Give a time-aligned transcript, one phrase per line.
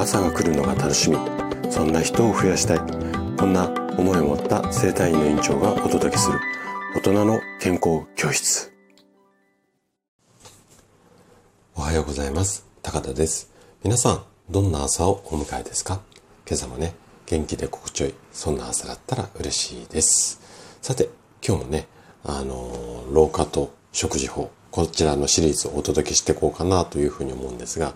[0.00, 1.18] 朝が来るのが楽しみ。
[1.70, 2.78] そんな人を増やしたい。
[3.36, 3.68] こんな
[3.98, 6.40] 思いを持った生体院の院長がお届けする。
[6.96, 8.72] 大人の健康教室。
[11.74, 12.64] おはようございます。
[12.80, 13.50] 高田です。
[13.84, 16.00] 皆さんどんな朝をお迎えですか？
[16.48, 16.94] 今朝もね
[17.26, 20.40] 元気で心地よいそんな朝だったら嬉しいです。
[20.80, 21.10] さて
[21.46, 21.88] 今日もね
[22.24, 27.92] あの老化と食事法こちらのシリーズをお届けしていこうかなというふうに思うんですが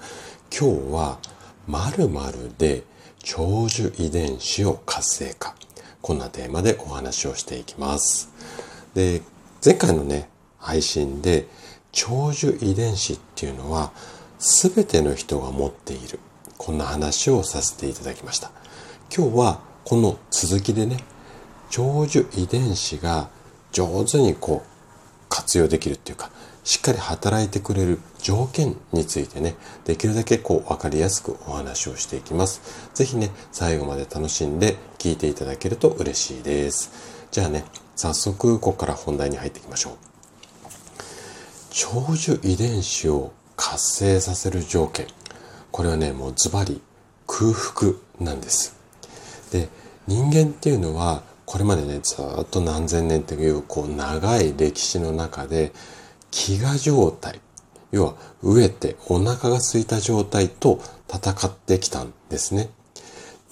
[0.50, 1.18] 今日は
[1.67, 2.82] 〇〇で
[3.23, 5.54] 長寿遺伝子を活性化。
[6.03, 8.31] こんなテーマでお話をしていきます。
[8.95, 9.23] で
[9.64, 10.29] 前回のね
[10.59, 11.46] 配信で
[11.93, 13.93] 長寿遺伝子っていうのは
[14.39, 16.18] 全ての人が持っている。
[16.59, 18.51] こんな話をさせていただきました。
[19.15, 20.99] 今日はこの続きでね
[21.71, 23.29] 長寿遺伝子が
[23.73, 24.68] 上手にこう
[25.29, 26.31] 活用できるっていうか
[26.64, 29.54] しっかり働いてくれる条件についてね、
[29.85, 32.89] できるだけこう分かりやすくお話をしていきます。
[32.95, 36.91] ぜひね、最後まで楽しんで聞いていただけると嬉しいです。
[37.31, 37.65] じゃあね、
[37.97, 39.92] 早速ここから本題に入っていきましょう。
[41.70, 45.07] 長寿遺伝子を活性させる条件。
[45.70, 46.81] これはね、もうズバリ
[47.27, 48.75] 空腹なんです。
[49.53, 49.69] で、
[50.07, 55.73] 人間っていうのはこれまでね、ずっと何千年というこう長い歴史の中で
[56.35, 57.41] 飢餓状態、
[57.93, 62.71] 要は飢えてお腹が空いた状態と戦ってきたんですね。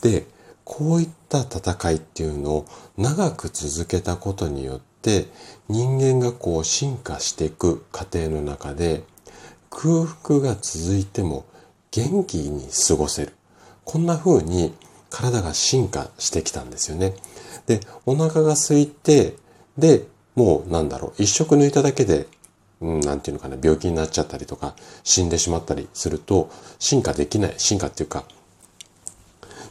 [0.02, 0.26] で、
[0.64, 2.66] こういった戦いっていうのを
[2.98, 5.26] 長く続けたことによって
[5.68, 9.04] 人間がこう進化していく過程の中で
[9.70, 11.44] 空腹が続いても
[11.92, 13.32] 元気に過ごせる。
[13.84, 14.74] こんな風に
[15.08, 17.14] 体が進化してきたんですよね。
[17.66, 19.36] で、お腹が空いて、
[19.78, 22.26] で、もうなんだろう、一食抜いただけで
[22.82, 28.24] うん、なんていうのかな、病気になっちゃったりとか、死んでしまったりすると、進化できない、進化っていうか、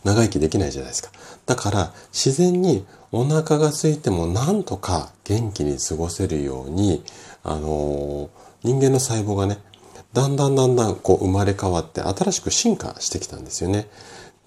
[0.03, 1.12] 長生きできないじゃないですか。
[1.45, 7.03] だから、自然にお腹が空いてもなんとか元気に過ごせるように、
[7.44, 8.30] あのー、
[8.63, 9.58] 人間の細胞がね、
[10.14, 13.88] だんだんだんだんこう生まれ変わって新しく進化してきたんですよね。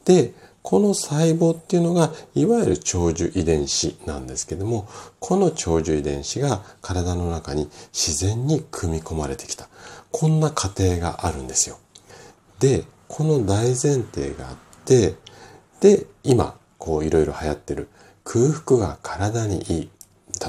[0.04, 0.32] で、
[0.64, 4.88] この細胞っていうのが、いわゆる長寿遺伝子なんですけども、
[5.20, 9.68] この長寿遺伝子が体の中に自然に組み込まれてきた。
[10.10, 11.76] こんな過程があるんですよ。
[12.60, 15.16] で、この大前提があって、
[15.82, 17.88] で、今、こういろいろ流行ってる
[18.24, 19.90] 空腹が体にいい。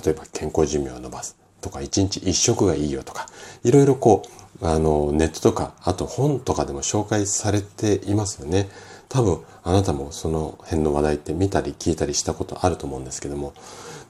[0.06, 3.28] 例えば健康寿命を伸ばすとか、一日一食がいいよとか、
[3.66, 4.24] いろいろこ
[4.62, 8.70] う、あの、ネットとか、あと本とかでも紹介されていますよね。
[9.16, 13.54] 多分あなたもその辺の話題って見たり聞いたりしたことあると思うんですけども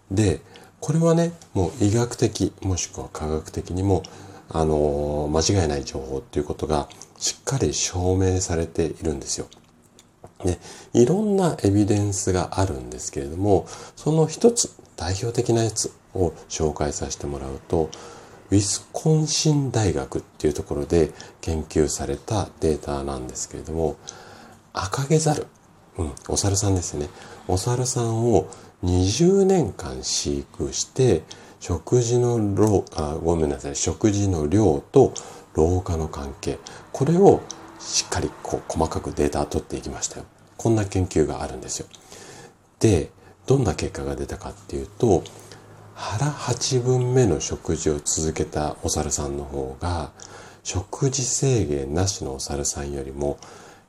[0.09, 0.41] で
[0.79, 4.01] これはねもう医学的もしくは科学的にも
[4.49, 6.89] あの間違いない情報っていうことが
[7.19, 9.47] しっかり証明されているんですよ。
[10.43, 10.57] で
[10.93, 17.91] いろんなエビデンスがあるんですけれどもその一つ代表的なやつを紹介させてもらうと
[18.49, 21.11] ウィスコンシン大学っていうところで
[21.41, 23.97] 研究されたデータなんですけれども
[24.75, 25.47] 赤毛猿、
[25.97, 27.09] うん、お猿さんですね。
[27.47, 28.47] お猿さんを
[28.83, 31.23] 20年間飼育して、
[31.59, 35.13] 食事の量、あ、ごめんなさい、食事の量と
[35.53, 36.59] 老化の関係。
[36.91, 37.41] これを
[37.79, 40.25] しっかりこう細かくデータ取っていきましたよ。
[40.57, 41.87] こんな研究があるんですよ。
[42.79, 43.11] で、
[43.47, 45.23] どんな結果が出たかっていうと、
[45.93, 50.11] 腹8分目の食事を続けたお猿さんの方が、
[50.63, 53.37] 食事制限なしのお猿さんよりも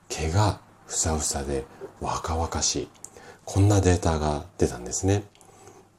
[0.07, 1.65] 毛がふさふさで
[2.01, 2.87] 若々しい。
[3.45, 5.23] こんなデータが出たんですね。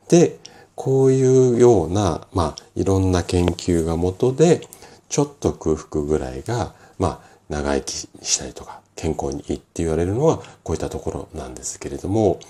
[0.08, 0.38] で、
[0.74, 4.66] こういうような、まあ、いろんな研究がもとで、
[5.08, 12.40] ちょっと空腹ぐらいが、まあ、長生きしたりとか、健康にいいって言われるのは、こういったところなんですけれども、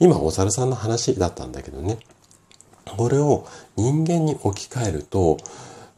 [0.00, 1.98] 今、お猿さんの話だったんだけどね、
[2.96, 3.46] これを
[3.76, 5.38] 人間に置き換えると、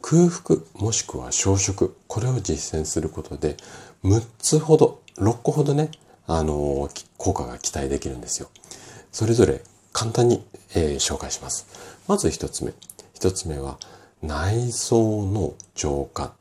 [0.02, 3.56] 空腹もしくは小食、これを実践することで、
[4.04, 5.90] 6つほど6個ほどね、
[6.26, 8.48] あの、効果が期待できるんですよ。
[9.12, 9.62] それぞれ
[9.92, 10.44] 簡単に、
[10.74, 11.66] えー、紹介します。
[12.06, 12.72] まず一つ目。
[13.14, 13.78] 一つ目は
[14.22, 16.34] 内臓の浄化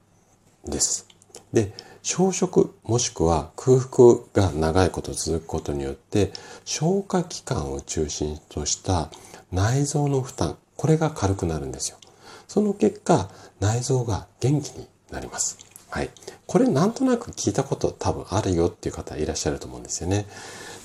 [0.66, 1.07] です。
[1.54, 1.74] で、
[2.04, 6.31] 小食もしくは空腹が長いこと続くことによって
[6.66, 9.10] 消化器官を中心とした
[9.52, 11.98] 内臓の負担、これが軽くなるんですよ。
[12.47, 15.57] その結果、内臓が元気になります。
[15.89, 16.09] はい。
[16.45, 20.25] これなんとなく聞いたこと多分あるよっていう方いらっしゃると思うんですよね。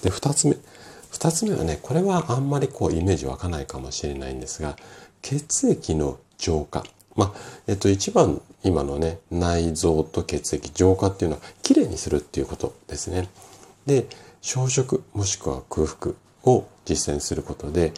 [0.03, 0.57] で、二つ目。
[1.11, 4.77] 二つ目はね、これはあんまりこうイメージ湧かないかもしれないんですが、
[5.23, 6.85] 血液の浄化、
[7.17, 13.29] まあ、えっと、一番今のね、内臓と血液、浄化っていうのは、きれいにするっていうことですね。
[13.87, 14.07] で、
[14.41, 16.15] 小食もしくは空腹
[16.45, 17.93] を実践することで、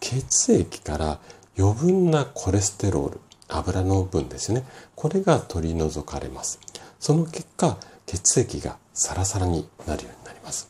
[0.00, 1.18] 血液から
[1.58, 4.64] 余分なコレステロール、油の分ですね。
[4.94, 6.60] これが取り除かれます。
[7.00, 10.68] その結果、血液がサラサラになるようになります。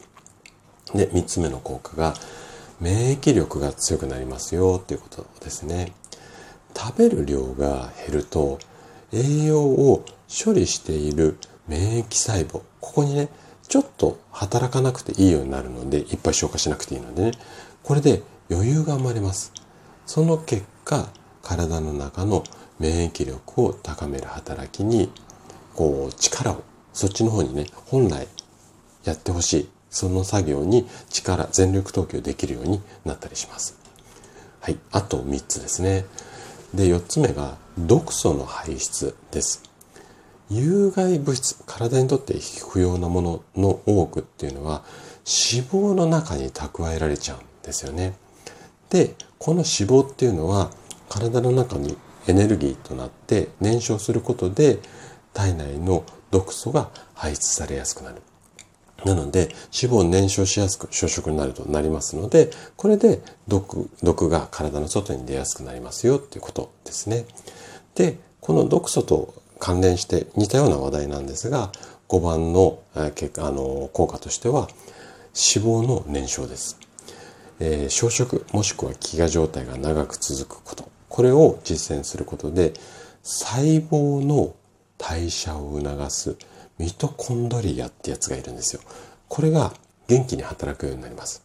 [0.94, 2.14] で、三つ目の効果が、
[2.80, 5.92] 免疫力が強くなりますよっていうことですね。
[6.74, 8.58] 食べる量が減ると、
[9.12, 13.28] 栄養を処理している免疫細胞、ここにね、
[13.68, 17.32] ちょっと働かなくていいようになるので、いっぱい消化しなくていいのでね、
[17.82, 19.52] これで余裕が生まれます。
[20.06, 21.10] その結果、
[21.42, 22.42] 体の中の
[22.78, 25.12] 免疫力を高める働きに、
[25.74, 26.62] こう、力を、
[26.94, 28.26] そっちの方にね、本来
[29.04, 29.68] やってほしい。
[29.90, 33.78] その作業に力、全力投球できるようになったりします。
[34.60, 34.78] はい。
[34.90, 36.06] あと3つですね。
[36.74, 39.62] で、4つ目が、毒素の排出です。
[40.50, 42.34] 有害物質、体にとって
[42.70, 44.82] 不要なものの多くっていうのは、
[45.26, 48.14] 脂肪の中に蓄えられちゃうんですよね。
[48.90, 49.64] で、この脂
[50.02, 50.70] 肪っていうのは、
[51.08, 51.96] 体の中に
[52.26, 54.78] エネルギーとなって燃焼することで
[55.32, 58.16] 体内の毒素が排出されやすくなる。
[59.04, 67.24] なので、脂肪を燃焼しやすく消食になるとなりますので、これで毒、毒が体の外に出やすくなりますよっていうことですね。
[67.94, 71.70] で、この毒素と関連して似たような話題なんですが、
[72.08, 72.80] 5番の
[73.14, 74.68] 結果あの効果としては、
[75.54, 76.77] 脂肪の燃焼です。
[77.60, 80.88] えー、消食もしくは飢餓状態が長く続くこと。
[81.08, 82.74] これを実践することで、
[83.22, 84.54] 細胞の
[84.98, 86.36] 代謝を促す
[86.78, 88.82] ミトコンドリアってやつがいるんですよ。
[89.28, 89.72] これが
[90.06, 91.42] 元気に働くようになります。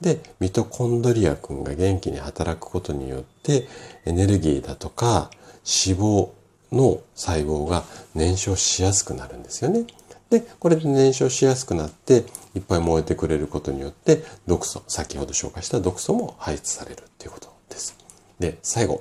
[0.00, 3.66] で、ミトコンドリア君が元気に働くことによって、
[4.04, 5.30] エネルギーだとか
[5.64, 6.28] 脂肪
[6.70, 7.84] の細胞が
[8.14, 9.84] 燃焼しやすくなるんですよね。
[10.30, 12.24] で、これで燃焼しやすくなって、
[12.58, 17.96] いっぱい燃えてくれることによって、毒素、先ほど紹介した毒素も排出されるっていうことです。
[18.38, 19.00] で、最後。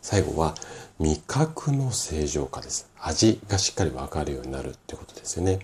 [0.00, 0.54] 最後は、
[0.98, 2.88] 味覚の正常化です。
[3.00, 5.58] 味がしっかりわかるようになるってことですよね。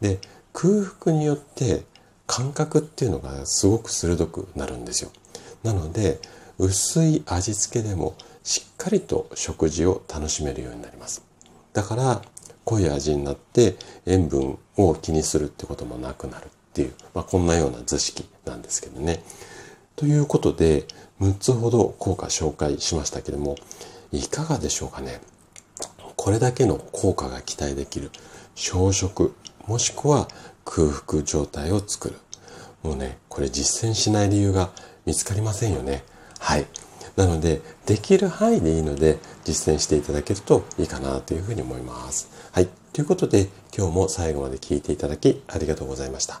[0.00, 0.18] で、
[0.52, 1.84] 空腹によって
[2.26, 5.10] 感覚っていうのがすごく鋭くなるんですよ。
[5.64, 6.20] なので、
[6.58, 8.14] 薄い味付けでも
[8.44, 11.22] しっかりと食事を楽しめるようになります。
[11.72, 12.22] だから、
[12.64, 13.76] 濃い味になって
[14.06, 19.22] 塩分を気にするってこともなくなるっていう、まあ、こんなような図式なんですけどね。
[19.96, 20.86] ということで、
[21.20, 23.56] 6つほど効果紹介しましたけども、
[24.12, 25.20] いかがでしょうかね。
[26.16, 28.10] これだけの効果が期待できる
[28.54, 29.34] 小食、
[29.66, 30.28] もしくは
[30.64, 32.16] 空腹状態を作る。
[32.82, 34.70] もうね、これ実践しない理由が
[35.04, 36.04] 見つかりませんよね。
[36.38, 36.66] はい。
[37.16, 42.30] なので、できる範囲でいいので、実践していただけるといいかなというふうに思います。
[42.52, 42.68] はい。
[42.92, 46.40] ということで、今日も最後まで聞いていただきありがとうございました。